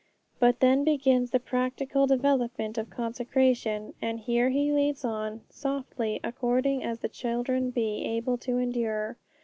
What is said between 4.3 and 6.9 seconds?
He leads on 'softly, according